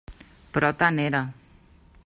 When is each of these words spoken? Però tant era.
Però 0.55 0.71
tant 0.83 1.03
era. 1.05 1.21